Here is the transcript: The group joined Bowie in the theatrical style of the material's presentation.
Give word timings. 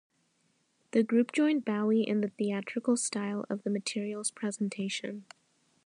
The 0.93 1.03
group 1.03 1.31
joined 1.31 1.63
Bowie 1.63 2.01
in 2.01 2.21
the 2.21 2.29
theatrical 2.29 2.97
style 2.97 3.45
of 3.51 3.61
the 3.61 3.69
material's 3.69 4.31
presentation. 4.31 5.25